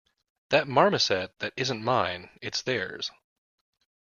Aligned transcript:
That 0.49 0.65
marmoset 0.67 1.29
that 1.41 1.53
isn't 1.57 1.83
mine; 1.83 2.31
it's 2.41 2.63
theirs! 2.63 3.11